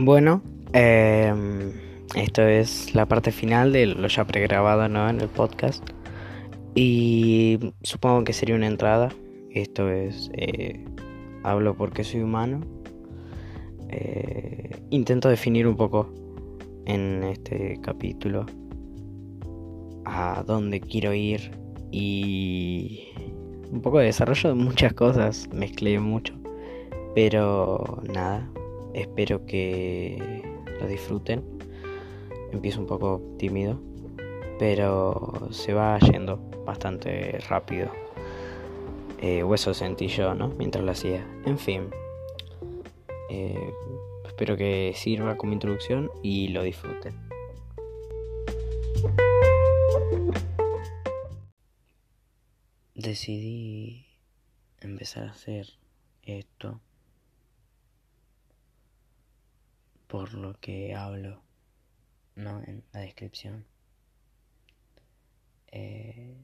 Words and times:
Bueno, 0.00 0.42
em, 0.74 1.72
esto 2.14 2.42
es 2.42 2.94
la 2.94 3.06
parte 3.06 3.32
final 3.32 3.72
de 3.72 3.86
lo 3.86 4.06
ya 4.06 4.24
pregrabado 4.24 4.88
¿no? 4.88 5.08
en 5.10 5.20
el 5.20 5.26
podcast. 5.26 5.82
Y 6.76 7.58
supongo 7.82 8.22
que 8.22 8.32
sería 8.32 8.54
una 8.54 8.68
entrada. 8.68 9.08
Esto 9.50 9.90
es, 9.90 10.30
eh, 10.34 10.84
hablo 11.42 11.74
porque 11.76 12.04
soy 12.04 12.20
humano. 12.20 12.60
Eh, 13.88 14.70
intento 14.90 15.28
definir 15.28 15.66
un 15.66 15.76
poco 15.76 16.14
en 16.86 17.24
este 17.24 17.80
capítulo 17.82 18.46
a 20.04 20.44
dónde 20.46 20.80
quiero 20.80 21.12
ir 21.12 21.50
y 21.90 23.08
un 23.72 23.80
poco 23.82 23.98
de 23.98 24.04
desarrollo 24.04 24.50
de 24.50 24.54
muchas 24.54 24.92
cosas. 24.92 25.48
Mezclé 25.52 25.98
mucho. 25.98 26.34
Pero 27.16 28.00
nada, 28.14 28.48
espero 28.94 29.46
que 29.46 30.42
lo 30.80 30.86
disfruten. 30.86 31.44
Empiezo 32.52 32.80
un 32.80 32.86
poco 32.86 33.20
tímido, 33.38 33.80
pero 34.58 35.48
se 35.50 35.72
va 35.72 35.98
yendo 35.98 36.38
bastante 36.64 37.38
rápido. 37.48 37.90
Eh, 39.20 39.42
o 39.42 39.54
eso 39.54 39.74
sentí 39.74 40.06
yo, 40.06 40.34
¿no? 40.34 40.48
Mientras 40.48 40.84
lo 40.84 40.92
hacía. 40.92 41.26
En 41.44 41.58
fin. 41.58 41.90
Eh, 43.30 43.72
espero 44.24 44.56
que 44.56 44.92
sirva 44.94 45.36
como 45.36 45.52
introducción 45.52 46.10
y 46.22 46.48
lo 46.48 46.62
disfruten. 46.62 47.14
Decidí 52.94 54.06
empezar 54.80 55.24
a 55.24 55.30
hacer 55.30 55.66
esto 56.22 56.80
por 60.08 60.32
lo 60.34 60.58
que 60.58 60.94
hablo 60.94 61.42
¿no? 62.34 62.62
en 62.62 62.82
la 62.92 63.00
descripción. 63.00 63.66
Eh, 65.70 66.34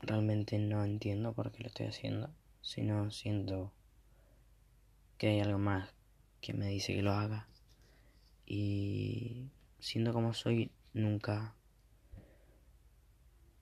realmente 0.00 0.58
no 0.58 0.84
entiendo 0.84 1.32
por 1.32 1.52
qué 1.52 1.62
lo 1.62 1.68
estoy 1.68 1.86
haciendo, 1.86 2.30
sino 2.60 3.10
siento 3.10 3.72
que 5.18 5.28
hay 5.28 5.40
algo 5.40 5.58
más 5.58 5.94
que 6.40 6.52
me 6.52 6.66
dice 6.66 6.94
que 6.94 7.02
lo 7.02 7.12
haga. 7.12 7.48
Y 8.44 9.48
siendo 9.78 10.12
como 10.12 10.34
soy, 10.34 10.72
nunca 10.92 11.54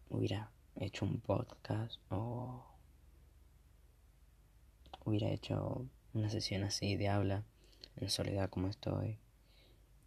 hubiera 0.08 0.50
hecho 0.76 1.04
un 1.04 1.20
podcast 1.20 2.00
o 2.08 2.64
hubiera 5.04 5.28
hecho 5.28 5.86
una 6.14 6.30
sesión 6.30 6.64
así 6.64 6.96
de 6.96 7.08
habla 7.08 7.44
en 7.96 8.10
soledad 8.10 8.50
como 8.50 8.68
estoy. 8.68 9.18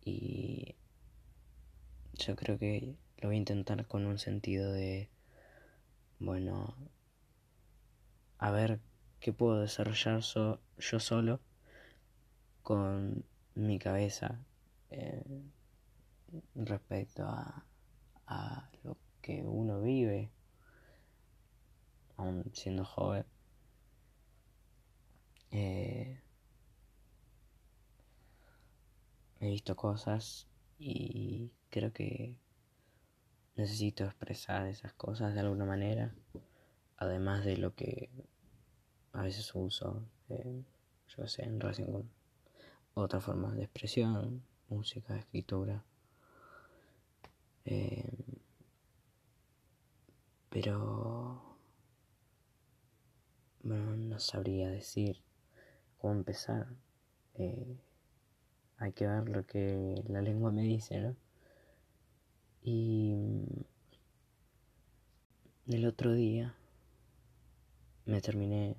Y 0.04 0.76
yo 2.14 2.36
creo 2.36 2.58
que 2.58 2.96
lo 3.18 3.30
voy 3.30 3.36
a 3.36 3.40
intentar 3.40 3.86
con 3.88 4.06
un 4.06 4.20
sentido 4.20 4.72
de, 4.72 5.10
bueno, 6.20 6.76
a 8.38 8.52
ver 8.52 8.80
qué 9.20 9.34
puedo 9.34 9.60
desarrollar 9.60 10.22
yo 10.22 11.00
solo 11.00 11.40
con 12.62 13.26
mi 13.56 13.80
cabeza 13.80 14.40
eh, 14.90 15.24
respecto 16.56 17.24
a, 17.24 17.66
a 18.28 18.70
lo 18.84 18.98
que 19.22 19.44
uno 19.44 19.82
vive, 19.82 20.30
aún 22.18 22.52
siendo 22.54 22.86
joven. 22.86 23.26
Eh, 25.52 26.20
he 29.46 29.52
visto 29.52 29.76
cosas 29.76 30.48
y 30.78 31.52
creo 31.70 31.94
que 31.94 32.36
necesito 33.56 34.04
expresar 34.04 34.68
esas 34.68 34.94
cosas 34.94 35.34
de 35.34 35.40
alguna 35.40 35.66
manera, 35.66 36.14
además 36.98 37.46
de 37.46 37.58
lo 37.58 37.74
que 37.76 38.10
a 39.14 39.22
veces 39.22 39.54
uso, 39.56 40.04
yo 41.08 41.28
sé, 41.28 41.44
en 41.44 41.60
relación 41.60 41.92
con 41.92 42.12
otras 42.94 43.24
formas 43.24 43.56
de 43.56 43.64
expresión, 43.64 44.44
música, 44.70 45.18
escritura. 45.18 45.84
Eh, 47.66 48.40
pero 50.50 51.58
bueno, 53.64 53.96
no 53.96 54.20
sabría 54.20 54.70
decir 54.70 55.22
cómo 55.98 56.14
empezar. 56.14 56.68
Eh, 57.34 57.78
hay 58.78 58.92
que 58.92 59.08
ver 59.08 59.30
lo 59.30 59.46
que 59.46 60.04
la 60.08 60.22
lengua 60.22 60.52
me 60.52 60.64
dice, 60.64 61.00
¿no? 61.00 61.16
Y 62.62 63.16
el 65.68 65.86
otro 65.86 66.14
día 66.14 66.56
me 68.06 68.22
terminé 68.22 68.76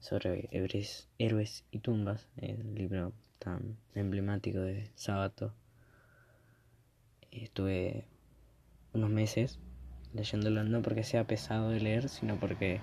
sobre 0.00 0.48
héroes, 0.52 1.64
y 1.70 1.78
tumbas, 1.78 2.28
el 2.36 2.74
libro 2.74 3.12
tan 3.38 3.78
emblemático 3.94 4.60
de 4.60 4.90
Sábato. 4.94 5.54
Estuve 7.30 8.04
unos 8.92 9.10
meses 9.10 9.58
leyéndolo 10.12 10.62
no 10.62 10.82
porque 10.82 11.04
sea 11.04 11.26
pesado 11.26 11.70
de 11.70 11.80
leer, 11.80 12.08
sino 12.08 12.36
porque 12.36 12.80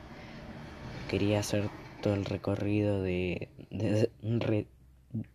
quería 1.09 1.39
hacer 1.39 1.69
todo 2.01 2.15
el 2.15 2.25
recorrido 2.25 3.01
de, 3.01 3.49
de 3.69 4.09
re, 4.21 4.65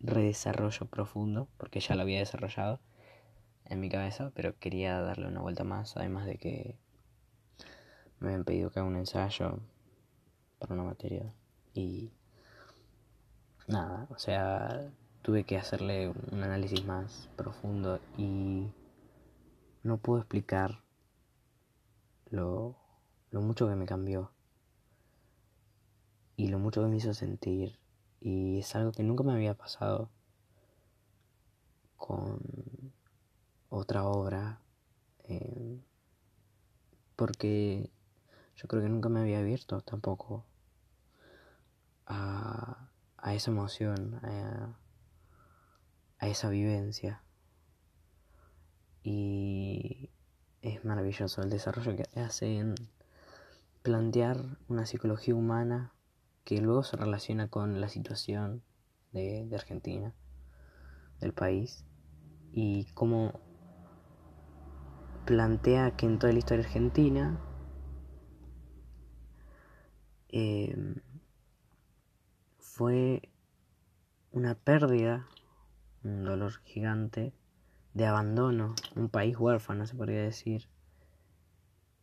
redesarrollo 0.01 0.87
profundo, 0.87 1.49
porque 1.59 1.81
ya 1.81 1.95
lo 1.95 2.03
había 2.03 2.19
desarrollado 2.19 2.81
en 3.65 3.81
mi 3.81 3.89
cabeza, 3.89 4.31
pero 4.35 4.59
quería 4.59 5.01
darle 5.01 5.27
una 5.27 5.41
vuelta 5.41 5.65
más, 5.65 5.97
además 5.97 6.27
de 6.27 6.39
que 6.39 6.77
me 8.21 8.29
habían 8.29 8.45
pedido 8.45 8.71
que 8.71 8.81
haga 8.81 8.89
un 8.89 8.97
ensayo 8.97 9.61
para 10.59 10.75
una 10.75 10.85
materia. 10.85 11.33
Y 11.75 12.11
nada, 13.67 14.07
o 14.11 14.19
sea, 14.19 14.91
tuve 15.23 15.45
que 15.45 15.57
hacerle 15.57 16.13
un 16.33 16.43
análisis 16.43 16.85
más 16.85 17.29
profundo 17.37 18.01
y 18.17 18.69
no 19.83 19.99
puedo 19.99 20.21
explicar 20.21 20.81
lo, 22.31 22.77
lo 23.31 23.41
mucho 23.41 23.69
que 23.69 23.75
me 23.75 23.87
cambió 23.87 24.31
y 26.37 26.49
lo 26.49 26.59
mucho 26.59 26.83
que 26.83 26.89
me 26.89 26.97
hizo 26.97 27.15
sentir 27.15 27.79
y 28.21 28.59
es 28.61 28.75
algo 28.75 28.93
que 28.93 29.03
nunca 29.03 29.25
me 29.25 29.33
había 29.33 29.55
pasado 29.55 30.11
con 31.97 32.41
otra 33.69 34.05
obra. 34.05 34.61
Eh, 35.25 35.81
porque 37.17 37.91
yo 38.57 38.69
creo 38.69 38.83
que 38.83 38.89
nunca 38.89 39.09
me 39.09 39.21
había 39.21 39.41
abierto 39.41 39.81
tampoco 39.81 40.45
a, 42.07 42.91
a 43.17 43.35
esa 43.35 43.51
emoción, 43.51 44.15
a, 44.23 44.79
a 46.19 46.29
esa 46.29 46.51
vivencia. 46.51 47.23
Y 49.03 50.11
es 50.63 50.85
maravilloso 50.85 51.43
el 51.43 51.51
desarrollo 51.51 51.97
que 51.97 52.21
hace 52.21 52.59
en 52.59 52.75
plantear 53.83 54.59
una 54.69 54.85
psicología 54.85 55.35
humana 55.35 55.93
que 56.47 56.61
luego 56.61 56.85
se 56.85 56.97
relaciona 56.97 57.49
con 57.49 57.81
la 57.81 57.89
situación 57.89 58.63
de, 59.11 59.49
Argentina, 59.53 60.15
del 61.19 61.33
país, 61.33 61.85
y 62.53 62.85
cómo 62.95 63.41
plantea 65.25 65.97
que 65.97 66.07
en 66.07 66.21
toda 66.21 66.33
la 66.33 66.39
historia 66.39 66.65
argentina 66.65 67.41
em, 70.29 70.95
fue 72.61 73.29
una 74.31 74.55
pérdida, 74.55 75.27
un 76.05 76.23
dolor 76.23 76.53
gigante 76.63 77.35
de 77.93 78.07
abandono, 78.07 78.77
un 78.95 79.09
país 79.09 79.37
huérfano 79.37 79.85
se 79.85 79.97
podría 79.97 80.23
decir, 80.23 80.69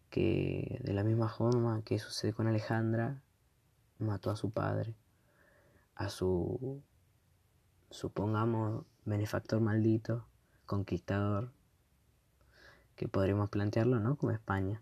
que 0.09 0.81
de 0.83 0.91
la 0.91 1.05
misma 1.05 1.29
forma 1.29 1.81
que 1.85 1.97
sucede 1.97 2.33
con 2.33 2.47
Alejandra, 2.47 3.21
mató 4.03 4.29
a 4.31 4.35
su 4.35 4.51
padre, 4.51 4.95
a 5.95 6.09
su, 6.09 6.81
supongamos, 7.89 8.85
benefactor 9.05 9.59
maldito, 9.59 10.25
conquistador, 10.65 11.51
que 12.95 13.07
podríamos 13.07 13.49
plantearlo, 13.49 13.99
¿no? 13.99 14.15
Como 14.15 14.31
España, 14.31 14.81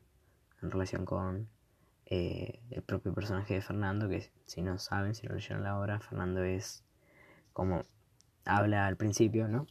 en 0.62 0.72
relación 0.72 1.06
con 1.06 1.48
eh, 2.06 2.62
el 2.70 2.84
propio 2.84 3.14
personaje 3.14 3.56
de 3.56 3.62
Fernando, 3.62 4.10
que 4.10 4.32
si 4.46 4.62
no 4.62 4.78
saben, 4.78 5.16
si 5.16 5.28
no 5.28 5.36
leyeron 5.36 5.64
la 5.64 5.80
obra, 5.80 6.00
Fernando 6.00 6.44
es 6.44 6.84
como 7.54 7.84
habla 8.46 8.88
al 8.88 8.98
principio, 8.98 9.48
¿no? 9.48 9.68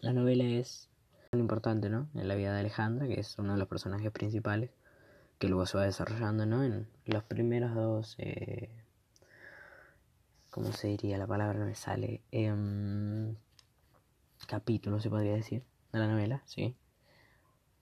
La 0.00 0.12
novela 0.12 0.44
es 0.44 0.88
muy 1.32 1.40
importante, 1.40 1.90
¿no? 1.90 2.08
En 2.14 2.28
la 2.28 2.34
vida 2.34 2.52
de 2.52 2.60
Alejandra, 2.60 3.06
que 3.06 3.20
es 3.20 3.38
uno 3.38 3.52
de 3.52 3.58
los 3.58 3.68
personajes 3.68 4.10
principales 4.10 4.70
que 5.42 5.48
luego 5.48 5.66
se 5.66 5.76
va 5.76 5.82
desarrollando 5.86 6.46
¿no? 6.46 6.62
en 6.62 6.86
los 7.04 7.24
primeros 7.24 7.74
dos 7.74 8.14
eh, 8.18 8.70
¿Cómo 10.50 10.72
se 10.72 10.86
diría? 10.86 11.18
La 11.18 11.26
palabra 11.26 11.58
no 11.58 11.66
me 11.66 11.74
sale. 11.74 12.20
Em, 12.30 13.34
capítulo, 14.46 15.00
se 15.00 15.10
podría 15.10 15.32
decir, 15.32 15.64
de 15.92 15.98
la 15.98 16.06
novela, 16.06 16.44
sí. 16.46 16.76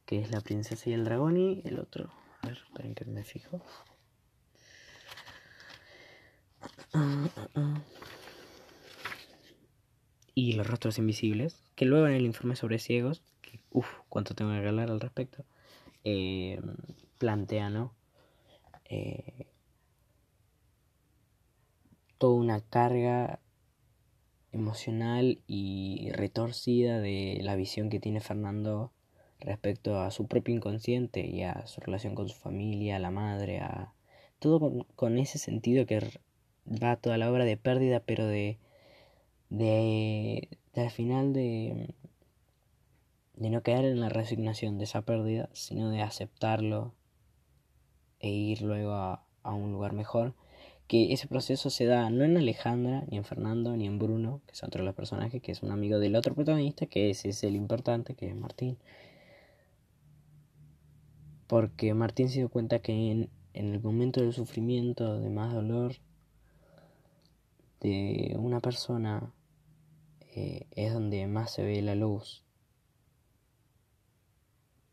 Que 0.07 0.21
es 0.21 0.31
La 0.31 0.41
princesa 0.41 0.89
y 0.89 0.95
el 0.95 1.05
dragón 1.05 1.37
y 1.37 1.61
el 1.67 1.79
otro. 1.81 2.11
A 2.41 2.47
ver, 2.47 2.62
esperen 2.67 2.95
que 2.95 3.05
me 3.05 3.25
fijo. 3.25 3.61
Y 10.35 10.55
los 10.55 10.67
rostros 10.67 10.97
invisibles, 10.97 11.62
que 11.75 11.85
luego 11.85 12.07
en 12.07 12.15
el 12.15 12.25
informe 12.25 12.57
sobre 12.57 12.79
ciegos, 12.79 13.23
que, 13.43 13.61
uff, 13.71 13.99
cuánto 14.09 14.35
tengo 14.35 14.53
que 14.53 14.67
hablar 14.67 14.91
al 14.91 15.01
respecto, 15.01 15.45
eh, 16.05 16.59
plantea, 17.21 17.69
¿no? 17.69 17.95
Eh, 18.87 19.47
toda 22.17 22.35
una 22.35 22.61
carga 22.63 23.41
emocional 24.53 25.41
y 25.47 26.11
retorcida 26.13 26.99
de 26.99 27.39
la 27.43 27.57
visión 27.57 27.91
que 27.91 28.01
tiene 28.01 28.21
Fernando 28.21 28.91
respecto 29.39 30.01
a 30.01 30.11
su 30.11 30.27
propio 30.27 30.55
inconsciente 30.55 31.27
y 31.27 31.43
a 31.43 31.67
su 31.67 31.83
relación 31.83 32.15
con 32.15 32.29
su 32.29 32.37
familia, 32.37 32.97
a 32.97 33.01
la 33.01 33.11
madre, 33.11 33.61
a 33.61 33.93
todo 34.39 34.87
con, 34.97 35.19
ese 35.19 35.39
sentido 35.39 35.85
que 35.85 36.01
va 36.67 36.97
toda 36.97 37.19
la 37.19 37.31
obra 37.31 37.45
de 37.45 37.59
pérdida, 37.59 38.01
pero 38.01 38.27
de, 38.27 38.59
de, 39.51 40.49
al 40.75 40.91
final 40.91 41.35
de, 41.35 41.95
de 43.35 43.51
no 43.51 43.63
quedar 43.63 43.85
en 43.85 44.01
la 44.01 44.09
resignación 44.09 44.79
de 44.79 44.85
esa 44.85 45.03
pérdida, 45.03 45.51
sino 45.53 45.91
de 45.91 46.01
aceptarlo 46.01 46.95
e 48.21 48.29
ir 48.29 48.63
luego 48.63 48.93
a, 48.93 49.25
a 49.43 49.55
un 49.55 49.73
lugar 49.73 49.93
mejor 49.93 50.35
que 50.91 51.13
ese 51.13 51.29
proceso 51.29 51.71
se 51.71 51.85
da 51.87 52.11
no 52.11 52.25
en 52.25 52.37
Alejandra, 52.37 53.05
ni 53.09 53.17
en 53.17 53.25
Fernando, 53.25 53.77
ni 53.77 53.87
en 53.87 54.01
Bruno, 54.01 54.41
que 54.49 54.57
son 54.57 54.71
otros 54.71 54.85
los 54.85 54.97
personajes, 54.97 55.41
que 55.41 55.53
es 55.53 55.63
un 55.63 55.71
amigo 55.71 56.01
del 56.01 56.17
otro 56.17 56.35
protagonista, 56.35 56.87
que 56.87 57.11
ese 57.11 57.29
es 57.29 57.45
el 57.45 57.55
importante, 57.55 58.17
que 58.17 58.29
es 58.29 58.35
Martín. 58.35 58.77
Porque 61.47 61.95
Martín 61.95 62.29
se 62.29 62.41
dio 62.41 62.49
cuenta 62.49 62.81
que 62.81 62.93
en, 62.93 63.31
el 63.55 63.81
momento 63.81 64.21
del 64.21 64.33
sufrimiento, 64.33 65.21
de 65.21 65.31
más 65.31 65.55
dolor, 65.55 65.95
de 67.81 68.35
una 68.37 68.59
persona, 68.59 69.33
eh, 70.35 70.67
es 70.73 70.93
donde 70.93 71.25
más 71.29 71.53
se 71.53 71.63
ve 71.63 71.81
la 71.83 71.95
luz, 71.95 72.43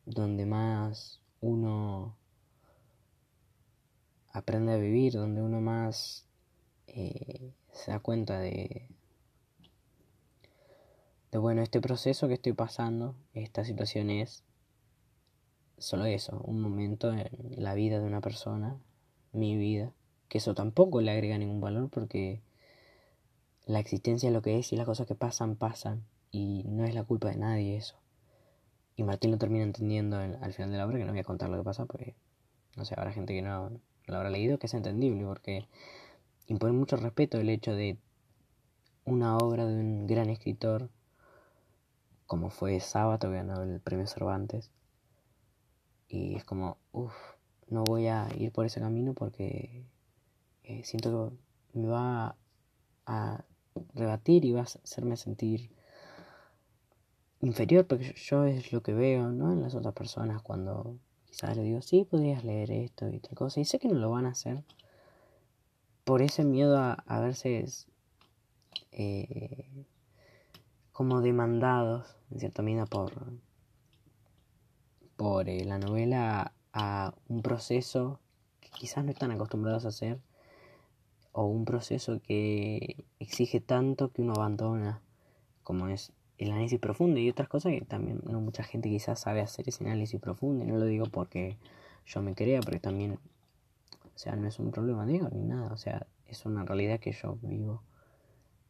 donde 0.06 0.46
más 0.46 1.22
uno 1.42 2.16
aprende 4.38 4.74
a 4.74 4.78
vivir, 4.78 5.14
donde 5.14 5.42
uno 5.42 5.62
más 5.62 6.26
eh, 6.88 7.54
se 7.72 7.92
da 7.92 8.00
cuenta 8.00 8.40
de, 8.40 8.88
de, 11.32 11.38
bueno, 11.38 11.62
este 11.62 11.82
proceso 11.82 12.28
que 12.28 12.36
estoy 12.36 12.54
pasando, 12.54 13.16
esta 13.34 13.64
situación 13.64 14.10
es 14.10 14.44
solo 15.78 16.06
eso, 16.06 16.42
un 16.44 16.62
momento 16.62 17.12
en 17.14 17.30
la 17.58 17.74
vida 17.74 18.00
de 18.00 18.06
una 18.06 18.22
persona, 18.22 18.78
mi 19.34 19.56
vida, 19.58 19.92
que 20.30 20.40
eso 20.40 20.54
tampoco 20.56 21.02
le 21.02 21.12
agrega 21.12 21.38
ningún 21.38 21.62
valor 21.62 21.90
porque 21.90 22.42
la 23.66 23.80
existencia 23.80 24.28
es 24.28 24.34
lo 24.34 24.42
que 24.42 24.60
es 24.60 24.72
y 24.72 24.76
las 24.76 24.86
cosas 24.86 25.08
que 25.08 25.16
pasan, 25.16 25.56
pasan 25.56 26.04
y 26.32 26.64
no 26.68 26.86
es 26.86 26.96
la 26.96 27.04
culpa 27.04 27.30
de 27.30 27.38
nadie 27.38 27.78
eso. 27.78 27.96
Y 28.96 29.04
Martín 29.04 29.32
lo 29.32 29.38
termina 29.38 29.64
entendiendo 29.64 30.18
al 30.18 30.54
final 30.54 30.72
de 30.72 30.78
la 30.78 30.86
obra, 30.86 30.98
que 30.98 31.06
no 31.06 31.12
voy 31.12 31.20
a 31.20 31.24
contar 31.24 31.50
lo 31.50 31.58
que 31.58 31.64
pasa 31.64 31.86
porque, 31.86 32.16
no 32.76 32.84
sé, 32.84 32.96
habrá 32.98 33.12
gente 33.12 33.34
que 33.34 33.44
no, 33.44 33.72
lo 34.08 34.18
habrá 34.18 34.30
leído, 34.30 34.58
que 34.58 34.68
es 34.68 34.74
entendible, 34.74 35.26
porque 35.26 35.68
impone 36.48 36.74
mucho 36.74 36.98
respeto 36.98 37.40
el 37.40 37.50
hecho 37.50 37.74
de 37.74 37.98
una 39.06 39.38
obra 39.38 39.66
de 39.66 39.76
un 39.76 40.08
gran 40.08 40.30
escritor, 40.30 40.90
como 42.26 42.50
fue 42.50 42.80
Sábato, 42.80 43.30
que 43.30 43.36
ganó 43.36 43.62
el 43.64 43.80
premio 43.80 44.08
Cervantes, 44.08 44.72
y 46.08 46.36
es 46.36 46.44
como, 46.44 46.78
uff, 46.92 47.14
no 47.70 47.84
voy 47.84 48.08
a 48.08 48.28
ir 48.38 48.52
por 48.52 48.66
ese 48.66 48.80
camino 48.80 49.14
porque 49.14 49.86
eh, 50.64 50.84
siento 50.84 51.34
que 51.74 51.80
me 51.80 51.88
va 51.88 52.38
a 53.06 53.44
rebatir 53.94 54.46
y 54.46 54.52
va 54.52 54.62
a 54.62 54.64
hacerme 54.64 55.18
sentir 55.18 55.70
inferior, 57.42 57.86
porque 57.86 58.14
yo 58.16 58.46
es 58.46 58.72
lo 58.72 58.82
que 58.82 58.94
veo, 58.94 59.32
¿no? 59.32 59.52
En 59.52 59.62
las 59.62 59.76
otras 59.76 59.94
personas 59.94 60.42
cuando 60.42 60.98
Quizás 61.30 61.56
le 61.56 61.64
digo, 61.64 61.82
sí, 61.82 62.04
podrías 62.04 62.44
leer 62.44 62.72
esto 62.72 63.10
y 63.10 63.20
tal 63.20 63.36
cosa. 63.36 63.60
Y 63.60 63.66
sé 63.66 63.80
que 63.80 63.88
no 63.88 64.00
lo 64.00 64.10
van 64.10 64.26
a 64.26 64.30
hacer. 64.30 64.64
Por 66.04 66.22
ese 66.22 66.44
miedo 66.44 66.78
a, 66.78 67.20
verse 67.20 67.66
eh, 68.92 69.86
como 70.92 71.22
demandados, 71.22 72.16
en 72.32 72.40
cierta 72.40 72.64
medida, 72.64 72.86
por, 72.86 73.12
por 75.16 75.50
eh, 75.50 75.66
la 75.66 75.78
novela 75.78 76.54
a 76.74 77.14
un 77.28 77.42
proceso 77.42 78.20
que 78.62 78.70
quizás 78.70 79.04
no 79.04 79.12
están 79.12 79.32
acostumbrados 79.32 79.86
a 79.86 79.90
hacer. 79.90 80.20
O 81.34 81.46
un 81.46 81.66
proceso 81.66 82.20
que 82.22 83.06
exige 83.20 83.60
tanto 83.60 84.12
que 84.12 84.24
uno 84.24 84.34
abandona, 84.34 85.02
como 85.62 85.88
es 85.88 86.14
el 86.38 86.52
análisis 86.52 86.80
profundo 86.80 87.20
y 87.20 87.30
otras 87.30 87.48
cosas 87.48 87.74
que 87.74 87.82
también 87.82 88.22
no 88.26 88.40
mucha 88.42 88.64
gente 88.64 88.90
quizás 88.90 89.20
sabe 89.20 89.42
hacer 89.42 89.68
ese 89.68 89.84
análisis 89.84 90.20
profundo 90.20 90.64
y 90.64 90.68
no 90.68 90.78
lo 90.78 90.86
digo 90.86 91.06
porque 91.06 91.58
yo 92.06 92.22
me 92.22 92.36
crea, 92.36 92.62
porque 92.62 92.80
también, 92.80 93.14
o 93.14 94.18
sea, 94.18 94.36
no 94.36 94.48
es 94.48 94.60
un 94.60 94.72
problema, 94.72 95.06
digo, 95.06 95.30
ni 95.30 95.44
nada, 95.44 95.74
o 95.74 95.78
sea, 95.78 96.08
es 96.28 96.46
una 96.46 96.64
realidad 96.64 97.00
que 97.00 97.12
yo 97.12 97.38
vivo. 97.42 97.82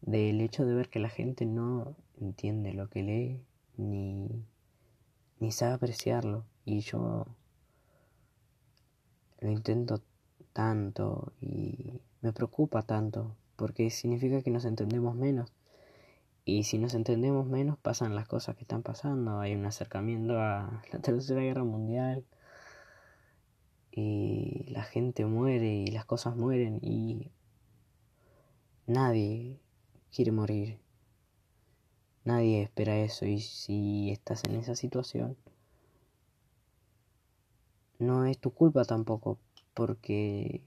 Del 0.02 0.42
hecho 0.42 0.66
de 0.66 0.76
ver 0.76 0.90
que 0.90 1.00
la 1.00 1.10
gente 1.10 1.46
no 1.46 1.96
entiende 2.20 2.74
lo 2.74 2.90
que 2.90 3.04
lee 3.04 3.42
ni, 3.78 4.46
ni 5.40 5.52
sabe 5.52 5.74
apreciarlo 5.74 6.46
y 6.66 6.80
yo 6.82 7.26
lo 9.40 9.52
intento 9.52 10.02
tanto 10.54 11.34
y 11.42 12.02
me 12.22 12.34
preocupa 12.34 12.82
tanto 12.84 13.36
porque 13.56 13.90
significa 13.90 14.42
que 14.42 14.52
nos 14.52 14.66
entendemos 14.66 15.16
menos 15.16 15.52
y 16.48 16.64
si 16.64 16.78
nos 16.78 16.94
entendemos 16.94 17.46
menos, 17.46 17.78
pasan 17.78 18.16
las 18.16 18.26
cosas 18.26 18.56
que 18.56 18.62
están 18.62 18.82
pasando. 18.82 19.42
Hay 19.42 19.54
un 19.54 19.66
acercamiento 19.66 20.40
a 20.40 20.82
la 20.94 21.00
Tercera 21.02 21.42
Guerra 21.42 21.66
Mundial. 21.66 22.24
Y 23.92 24.64
la 24.70 24.84
gente 24.84 25.26
muere 25.26 25.76
y 25.76 25.88
las 25.88 26.06
cosas 26.06 26.38
mueren 26.38 26.80
y 26.82 27.34
nadie 28.86 29.60
quiere 30.16 30.32
morir. 30.32 30.80
Nadie 32.24 32.62
espera 32.62 32.98
eso 32.98 33.26
y 33.26 33.42
si 33.42 34.12
estás 34.12 34.46
en 34.46 34.56
esa 34.56 34.76
situación, 34.76 35.36
no 38.00 38.24
es 38.24 38.38
tu 38.38 38.52
culpa 38.52 38.86
tampoco 38.86 39.38
porque 39.74 40.62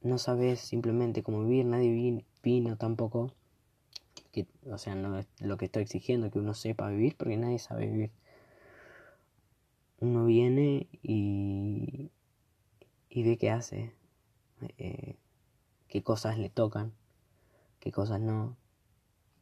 no 0.00 0.18
sabes 0.18 0.60
simplemente 0.60 1.24
cómo 1.24 1.42
vivir, 1.42 1.66
nadie 1.66 2.24
vino 2.40 2.76
tampoco 2.76 3.32
o 4.70 4.78
sea, 4.78 4.94
no 4.94 5.18
es 5.18 5.26
lo 5.40 5.56
que 5.56 5.66
estoy 5.66 5.82
exigiendo, 5.82 6.30
que 6.30 6.38
uno 6.38 6.54
sepa 6.54 6.88
vivir, 6.90 7.16
porque 7.16 7.36
nadie 7.36 7.58
sabe 7.58 7.86
vivir. 7.86 8.10
Uno 9.98 10.26
viene 10.26 10.88
y, 11.02 12.10
y 13.08 13.22
ve 13.22 13.38
qué 13.38 13.50
hace, 13.50 13.94
eh, 14.78 15.16
qué 15.88 16.02
cosas 16.02 16.38
le 16.38 16.50
tocan, 16.50 16.92
qué 17.80 17.92
cosas 17.92 18.20
no. 18.20 18.56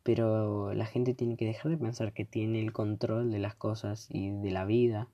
Pero 0.04 0.74
la 0.74 0.86
gente 0.86 1.14
tiene 1.14 1.36
que 1.36 1.46
dejar 1.46 1.72
de 1.72 1.78
pensar 1.78 2.12
que 2.12 2.24
tiene 2.24 2.60
el 2.60 2.72
control 2.72 3.30
de 3.30 3.38
las 3.38 3.54
cosas 3.54 4.06
y 4.10 4.30
de 4.30 4.50
la 4.50 4.64
vida. 4.64 5.08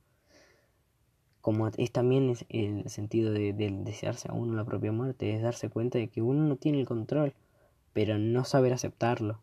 Como 1.40 1.68
es 1.68 1.92
también 1.92 2.34
el 2.50 2.90
sentido 2.90 3.32
de 3.32 3.54
desearse 3.54 4.28
a 4.28 4.34
uno 4.34 4.54
la 4.54 4.64
propia 4.64 4.92
muerte, 4.92 5.34
es 5.34 5.42
darse 5.42 5.70
cuenta 5.70 5.96
de 5.98 6.08
que 6.08 6.20
uno 6.20 6.42
no 6.42 6.56
tiene 6.56 6.80
el 6.80 6.86
control, 6.86 7.34
pero 7.92 8.18
no 8.18 8.44
saber 8.44 8.72
aceptarlo. 8.74 9.40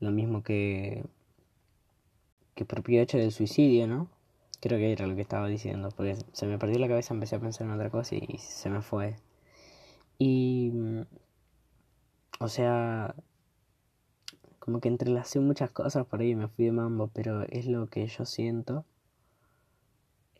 Lo 0.00 0.10
mismo 0.10 0.42
que, 0.42 1.04
que 2.54 2.64
propio 2.64 3.00
hecho 3.02 3.18
del 3.18 3.32
suicidio, 3.32 3.86
¿no? 3.86 4.08
Creo 4.60 4.78
que 4.78 4.92
era 4.92 5.06
lo 5.06 5.14
que 5.14 5.22
estaba 5.22 5.48
diciendo, 5.48 5.90
porque 5.96 6.16
se 6.32 6.46
me 6.46 6.58
perdió 6.58 6.78
la 6.78 6.88
cabeza, 6.88 7.14
empecé 7.14 7.36
a 7.36 7.40
pensar 7.40 7.66
en 7.66 7.72
otra 7.74 7.90
cosa 7.90 8.16
y 8.16 8.38
se 8.38 8.68
me 8.70 8.82
fue. 8.82 9.16
Y, 10.18 10.72
o 12.38 12.48
sea, 12.48 13.14
como 14.58 14.80
que 14.80 14.88
entrelacé 14.88 15.40
muchas 15.40 15.70
cosas 15.70 16.06
por 16.06 16.20
ahí 16.20 16.30
y 16.30 16.34
me 16.36 16.48
fui 16.48 16.66
de 16.66 16.72
mambo, 16.72 17.08
pero 17.08 17.42
es 17.44 17.66
lo 17.66 17.86
que 17.88 18.06
yo 18.06 18.24
siento. 18.26 18.84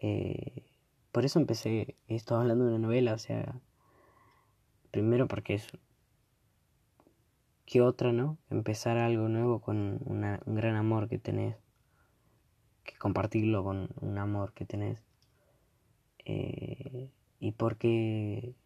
Eh, 0.01 0.63
por 1.13 1.25
eso 1.25 1.39
empecé, 1.39 1.97
esto 2.09 2.37
hablando 2.37 2.65
de 2.65 2.71
una 2.71 2.87
novela, 2.87 3.15
o 3.15 3.19
sea, 3.19 3.61
primero 4.91 5.27
porque 5.29 5.55
es 5.55 5.69
que 7.71 7.81
otra, 7.81 8.11
¿no? 8.11 8.37
Empezar 8.51 8.97
algo 8.97 9.29
nuevo 9.29 9.61
con 9.61 10.01
un 10.05 10.39
gran 10.57 10.75
amor 10.75 11.09
que 11.09 11.21
tenés, 11.21 11.57
que 12.83 12.99
compartirlo 12.99 13.63
con 13.63 13.91
un 14.01 14.19
amor 14.19 14.53
que 14.55 14.65
tenés. 14.65 15.05
Eh, 16.25 17.13
y 17.39 17.53
porque 17.53 18.57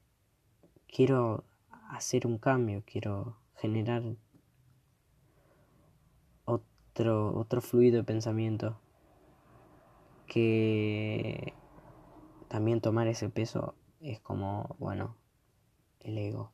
quiero 0.88 1.44
hacer 1.90 2.26
un 2.26 2.38
cambio, 2.38 2.82
quiero 2.86 3.36
generar 3.56 4.02
otro, 6.46 7.36
otro 7.36 7.60
fluido 7.60 7.98
de 7.98 8.04
pensamiento 8.04 8.80
que 10.26 11.52
también 12.48 12.80
tomar 12.80 13.06
ese 13.08 13.28
peso 13.28 13.74
es 14.00 14.18
como, 14.20 14.76
bueno, 14.78 15.14
el 16.00 16.16
ego. 16.16 16.52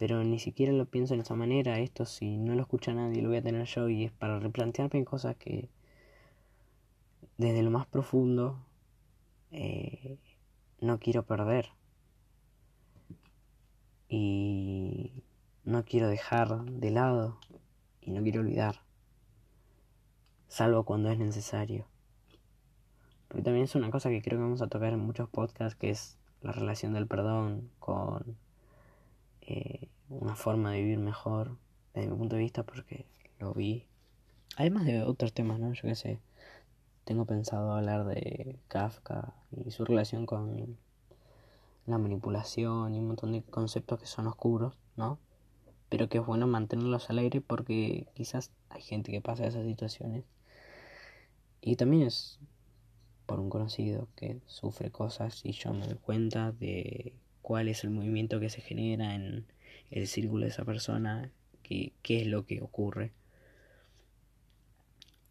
Pero 0.00 0.24
ni 0.24 0.38
siquiera 0.38 0.72
lo 0.72 0.86
pienso 0.86 1.14
de 1.14 1.20
esa 1.20 1.34
manera, 1.34 1.78
esto 1.78 2.06
si 2.06 2.38
no 2.38 2.54
lo 2.54 2.62
escucha 2.62 2.94
nadie 2.94 3.20
lo 3.20 3.28
voy 3.28 3.36
a 3.36 3.42
tener 3.42 3.66
yo 3.66 3.86
y 3.90 4.04
es 4.04 4.12
para 4.12 4.40
replantearme 4.40 5.04
cosas 5.04 5.36
que 5.36 5.68
desde 7.36 7.62
lo 7.62 7.70
más 7.70 7.86
profundo 7.86 8.64
eh, 9.50 10.16
no 10.80 10.98
quiero 11.00 11.24
perder. 11.26 11.66
Y 14.08 15.22
no 15.64 15.84
quiero 15.84 16.08
dejar 16.08 16.64
de 16.64 16.90
lado 16.90 17.38
y 18.00 18.12
no 18.12 18.22
quiero 18.22 18.40
olvidar, 18.40 18.80
salvo 20.48 20.84
cuando 20.84 21.10
es 21.10 21.18
necesario. 21.18 21.84
Porque 23.28 23.42
también 23.42 23.64
es 23.64 23.74
una 23.74 23.90
cosa 23.90 24.08
que 24.08 24.22
creo 24.22 24.38
que 24.38 24.44
vamos 24.44 24.62
a 24.62 24.68
tocar 24.68 24.94
en 24.94 25.00
muchos 25.00 25.28
podcasts, 25.28 25.78
que 25.78 25.90
es 25.90 26.16
la 26.40 26.52
relación 26.52 26.94
del 26.94 27.06
perdón 27.06 27.70
con 27.78 28.38
eh, 29.50 29.88
una 30.08 30.36
forma 30.36 30.72
de 30.72 30.82
vivir 30.82 30.98
mejor, 30.98 31.56
desde 31.92 32.08
mi 32.08 32.16
punto 32.16 32.36
de 32.36 32.42
vista, 32.42 32.62
porque 32.62 33.04
lo 33.40 33.52
vi. 33.52 33.84
Además 34.56 34.84
de 34.84 35.02
otros 35.02 35.32
temas, 35.32 35.58
¿no? 35.58 35.72
Yo 35.72 35.82
qué 35.82 35.94
sé. 35.94 36.20
Tengo 37.04 37.24
pensado 37.24 37.72
hablar 37.72 38.04
de 38.04 38.60
Kafka 38.68 39.34
y 39.50 39.72
su 39.72 39.84
relación 39.84 40.26
con 40.26 40.76
la 41.86 41.98
manipulación 41.98 42.94
y 42.94 42.98
un 43.00 43.08
montón 43.08 43.32
de 43.32 43.42
conceptos 43.42 43.98
que 43.98 44.06
son 44.06 44.28
oscuros, 44.28 44.74
¿no? 44.96 45.18
Pero 45.88 46.08
que 46.08 46.18
es 46.18 46.26
bueno 46.26 46.46
mantenerlos 46.46 47.10
al 47.10 47.18
aire 47.18 47.40
porque 47.40 48.06
quizás 48.14 48.52
hay 48.68 48.82
gente 48.82 49.10
que 49.10 49.20
pasa 49.20 49.46
esas 49.46 49.64
situaciones. 49.64 50.24
Y 51.60 51.74
también 51.74 52.04
es 52.04 52.38
por 53.26 53.40
un 53.40 53.50
conocido 53.50 54.06
que 54.14 54.40
sufre 54.46 54.90
cosas 54.90 55.44
y 55.44 55.52
yo 55.52 55.72
me 55.72 55.86
doy 55.86 55.96
cuenta 55.96 56.52
de 56.52 57.14
cuál 57.42 57.68
es 57.68 57.84
el 57.84 57.90
movimiento 57.90 58.40
que 58.40 58.50
se 58.50 58.60
genera 58.60 59.14
en 59.14 59.46
el 59.90 60.06
círculo 60.06 60.44
de 60.44 60.50
esa 60.50 60.64
persona, 60.64 61.30
qué, 61.62 61.92
qué 62.02 62.22
es 62.22 62.26
lo 62.26 62.46
que 62.46 62.60
ocurre 62.60 63.12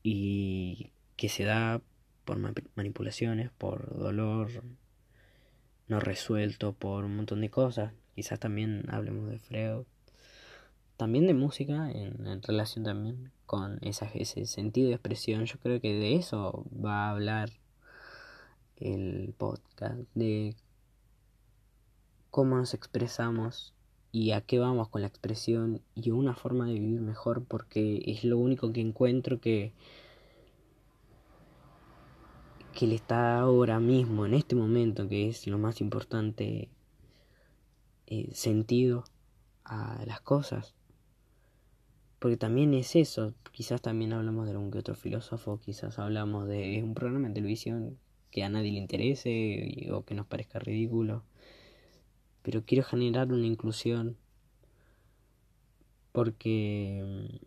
y 0.04 0.92
que 1.16 1.30
se 1.30 1.44
da 1.44 1.82
por 2.26 2.38
manipulaciones, 2.76 3.52
por 3.52 3.98
dolor 3.98 4.64
no 5.88 6.00
resuelto, 6.00 6.74
por 6.74 7.04
un 7.04 7.16
montón 7.16 7.42
de 7.42 7.50
cosas. 7.50 7.94
Quizás 8.16 8.40
también 8.40 8.86
hablemos 8.90 9.30
de 9.30 9.40
Freud, 9.40 9.86
también 10.98 11.28
de 11.28 11.34
música 11.34 11.92
en, 11.92 12.42
relación 12.44 12.86
también 12.86 13.32
con 13.46 13.80
esa, 13.82 14.06
ese 14.14 14.46
sentido 14.46 14.90
de 14.90 14.96
expresión. 14.96 15.46
Yo 15.46 15.58
creo 15.60 15.82
que 15.82 15.94
de 15.94 16.16
eso 16.16 16.66
va 16.74 17.08
a 17.08 17.12
hablar 17.12 17.50
el 18.78 19.34
podcast 19.38 20.00
de 20.14 20.56
cómo 22.32 22.58
nos 22.58 22.74
expresamos 22.74 23.74
y 24.12 24.32
a 24.32 24.42
qué 24.42 24.60
vamos 24.60 24.90
con 24.90 25.02
la 25.02 25.08
expresión 25.08 25.82
y 25.96 26.12
una 26.12 26.36
forma 26.36 26.68
de 26.68 26.74
vivir 26.74 27.02
mejor 27.02 27.46
porque 27.46 28.02
es 28.06 28.24
lo 28.24 28.38
único 28.38 28.72
que 28.74 28.82
encuentro 28.82 29.40
que 29.40 29.74
que 32.74 32.88
le 32.88 32.96
está 32.96 33.40
ahora 33.40 33.80
mismo 33.80 34.26
en 34.26 34.34
este 34.34 34.56
momento 34.56 35.08
que 35.08 35.28
es 35.28 35.48
lo 35.48 35.58
más 35.58 35.82
importante 35.82 36.70
eh, 38.08 38.30
sentido 38.34 39.04
a 39.64 40.04
las 40.06 40.22
cosas 40.22 40.74
porque 42.20 42.38
también 42.38 42.74
es 42.74 42.96
eso 42.96 43.34
quizás 43.52 43.82
también 43.82 44.14
hablamos 44.14 44.46
de 44.46 44.52
algún 44.52 44.72
que 44.72 44.80
otro 44.80 44.96
filósofo 44.96 45.60
quizás 45.60 46.00
hablamos 46.00 46.48
de 46.48 46.82
un 46.84 46.94
programa 46.94 47.28
de 47.28 47.36
televisión 47.36 47.98
que 48.32 48.44
a 48.44 48.50
nadie 48.50 48.72
le 48.72 48.80
interese 48.80 49.90
o 49.92 50.04
que 50.04 50.16
nos 50.16 50.28
parezca 50.28 50.60
ridículo. 50.60 51.24
Pero 52.44 52.64
quiero 52.66 52.84
generar 52.84 53.32
una 53.32 53.46
inclusión 53.46 54.18
porque 56.12 57.40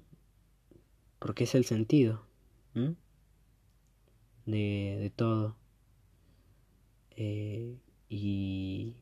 porque 1.19 1.45
es 1.45 1.55
el 1.55 1.65
sentido 1.65 2.25
de, 2.75 2.97
de, 5.01 5.13
todo. 5.15 5.57
Eh, 7.11 7.77
y 8.09 8.95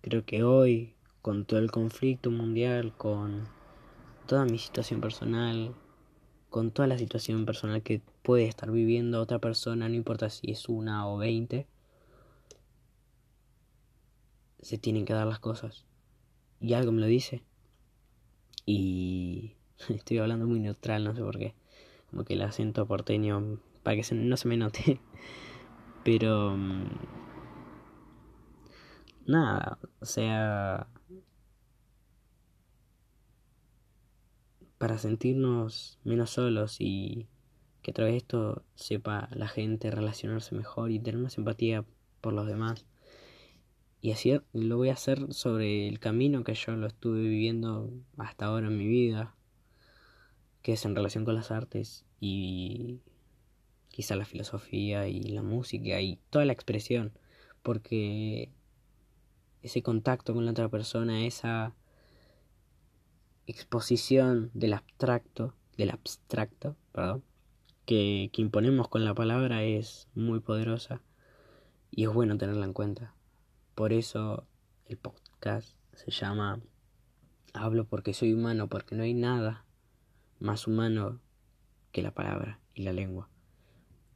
creo 0.00 0.24
que 0.24 0.42
hoy 0.42 0.94
con 1.20 1.44
todo 1.44 1.60
el 1.60 1.70
conflicto 1.70 2.30
mundial 2.30 2.94
con 2.96 3.44
toda 4.26 4.44
mi 4.44 4.58
situación 4.58 5.00
personal 5.00 5.74
con 6.50 6.70
toda 6.70 6.88
la 6.88 6.98
situación 6.98 7.44
personal 7.44 7.82
que 7.82 8.00
puede 8.22 8.46
estar 8.46 8.70
viviendo 8.70 9.20
otra 9.20 9.38
persona, 9.38 9.88
no 9.88 9.94
importa 9.94 10.30
si 10.30 10.50
es 10.50 10.68
una 10.68 11.08
o 11.08 11.18
veinte, 11.18 11.66
se 14.60 14.78
tienen 14.78 15.04
que 15.04 15.12
dar 15.12 15.26
las 15.26 15.38
cosas. 15.38 15.84
Y 16.60 16.74
algo 16.74 16.92
me 16.92 17.00
lo 17.00 17.06
dice. 17.06 17.42
Y 18.66 19.56
estoy 19.88 20.18
hablando 20.18 20.46
muy 20.46 20.60
neutral, 20.60 21.04
no 21.04 21.14
sé 21.14 21.22
por 21.22 21.38
qué. 21.38 21.54
Como 22.10 22.24
que 22.24 22.34
el 22.34 22.42
acento 22.42 22.86
porteño, 22.86 23.60
para 23.82 24.00
que 24.00 24.14
no 24.14 24.36
se 24.36 24.48
me 24.48 24.56
note. 24.56 25.00
Pero... 26.04 26.56
Mm, 26.56 26.88
nada, 29.26 29.78
o 30.00 30.06
sea... 30.06 30.88
para 34.78 34.96
sentirnos 34.96 35.98
menos 36.04 36.30
solos 36.30 36.76
y 36.78 37.26
que 37.82 37.90
a 37.90 37.94
través 37.94 38.12
de 38.12 38.18
esto 38.18 38.62
sepa 38.76 39.28
la 39.32 39.48
gente 39.48 39.90
relacionarse 39.90 40.54
mejor 40.54 40.90
y 40.92 41.00
tener 41.00 41.20
más 41.20 41.36
empatía 41.36 41.84
por 42.20 42.32
los 42.32 42.46
demás. 42.46 42.86
Y 44.00 44.12
así 44.12 44.38
lo 44.52 44.76
voy 44.76 44.90
a 44.90 44.94
hacer 44.94 45.32
sobre 45.34 45.88
el 45.88 45.98
camino 45.98 46.44
que 46.44 46.54
yo 46.54 46.72
lo 46.72 46.86
estuve 46.86 47.20
viviendo 47.20 47.92
hasta 48.16 48.46
ahora 48.46 48.68
en 48.68 48.78
mi 48.78 48.86
vida, 48.86 49.34
que 50.62 50.74
es 50.74 50.84
en 50.84 50.94
relación 50.94 51.24
con 51.24 51.34
las 51.34 51.50
artes 51.50 52.04
y 52.20 53.00
quizá 53.88 54.14
la 54.14 54.24
filosofía 54.24 55.08
y 55.08 55.22
la 55.22 55.42
música 55.42 56.00
y 56.00 56.20
toda 56.30 56.44
la 56.44 56.52
expresión, 56.52 57.12
porque 57.62 58.52
ese 59.62 59.82
contacto 59.82 60.32
con 60.34 60.44
la 60.44 60.52
otra 60.52 60.68
persona, 60.68 61.26
esa 61.26 61.74
exposición 63.46 64.52
del 64.54 64.74
abstracto, 64.74 65.54
del 65.76 65.90
abstracto, 65.90 66.76
que, 67.84 68.30
que 68.32 68.42
imponemos 68.42 68.88
con 68.88 69.04
la 69.04 69.14
palabra 69.14 69.64
es 69.64 70.06
muy 70.14 70.38
poderosa 70.38 71.02
y 71.90 72.04
es 72.04 72.12
bueno 72.12 72.36
tenerla 72.38 72.66
en 72.66 72.72
cuenta. 72.72 73.14
Por 73.78 73.92
eso 73.92 74.44
el 74.86 74.96
podcast 74.96 75.76
se 75.92 76.10
llama 76.10 76.60
Hablo 77.52 77.84
porque 77.84 78.12
soy 78.12 78.32
humano, 78.32 78.68
porque 78.68 78.96
no 78.96 79.04
hay 79.04 79.14
nada 79.14 79.64
más 80.40 80.66
humano 80.66 81.20
que 81.92 82.02
la 82.02 82.10
palabra 82.10 82.58
y 82.74 82.82
la 82.82 82.92
lengua. 82.92 83.30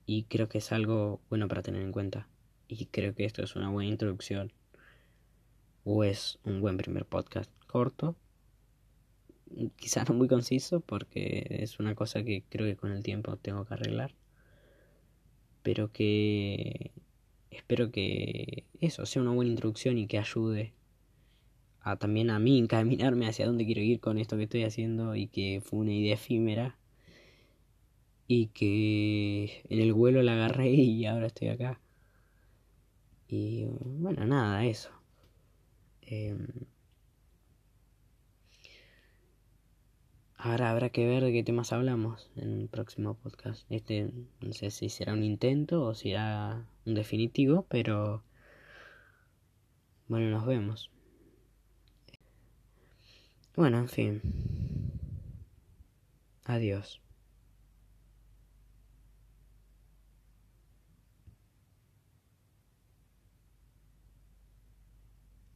Y 0.04 0.24
creo 0.24 0.48
que 0.48 0.58
es 0.58 0.72
algo 0.72 1.20
bueno 1.28 1.46
para 1.46 1.62
tener 1.62 1.80
en 1.80 1.92
cuenta. 1.92 2.26
Y 2.66 2.86
creo 2.86 3.14
que 3.14 3.24
esto 3.24 3.44
es 3.44 3.54
una 3.54 3.70
buena 3.70 3.88
introducción. 3.88 4.52
O 5.84 6.02
es 6.02 6.40
un 6.42 6.60
buen 6.60 6.76
primer 6.76 7.06
podcast 7.06 7.48
corto, 7.68 8.16
quizás 9.76 10.08
no 10.08 10.16
muy 10.16 10.26
conciso 10.26 10.80
porque 10.80 11.46
es 11.60 11.78
una 11.78 11.94
cosa 11.94 12.24
que 12.24 12.42
creo 12.48 12.66
que 12.66 12.74
con 12.76 12.90
el 12.90 13.04
tiempo 13.04 13.36
tengo 13.36 13.64
que 13.64 13.74
arreglar. 13.74 14.12
Pero 15.62 15.92
que 15.92 16.90
espero 17.52 17.90
que 17.90 18.64
eso 18.80 19.06
sea 19.06 19.22
una 19.22 19.32
buena 19.32 19.50
introducción 19.50 19.98
y 19.98 20.06
que 20.06 20.18
ayude 20.18 20.72
a 21.80 21.96
también 21.96 22.30
a 22.30 22.38
mí 22.38 22.58
encaminarme 22.58 23.26
hacia 23.26 23.46
dónde 23.46 23.66
quiero 23.66 23.80
ir 23.80 24.00
con 24.00 24.18
esto 24.18 24.36
que 24.36 24.44
estoy 24.44 24.64
haciendo 24.64 25.14
y 25.16 25.28
que 25.28 25.62
fue 25.64 25.80
una 25.80 25.92
idea 25.92 26.14
efímera 26.14 26.78
y 28.28 28.48
que 28.48 29.62
en 29.68 29.80
el 29.80 29.92
vuelo 29.92 30.22
la 30.22 30.34
agarré 30.34 30.70
y 30.70 31.06
ahora 31.06 31.26
estoy 31.26 31.48
acá. 31.48 31.80
Y 33.28 33.64
bueno, 33.80 34.26
nada, 34.26 34.64
eso. 34.66 34.90
Em, 36.02 36.46
Ahora 40.44 40.72
habrá 40.72 40.90
que 40.90 41.06
ver 41.06 41.22
de 41.22 41.32
qué 41.32 41.44
temas 41.44 41.72
hablamos 41.72 42.28
en 42.34 42.52
un 42.52 42.66
próximo 42.66 43.14
podcast. 43.14 43.64
Este 43.70 44.10
no 44.40 44.52
sé 44.52 44.72
si 44.72 44.88
será 44.88 45.12
un 45.12 45.22
intento 45.22 45.84
o 45.84 45.94
será 45.94 46.56
un 46.56 46.71
definitivo, 46.84 47.66
pero 47.68 48.22
bueno, 50.08 50.30
nos 50.30 50.46
vemos. 50.46 50.90
Bueno, 53.56 53.78
en 53.78 53.88
fin. 53.88 54.22
Adiós. 56.44 57.01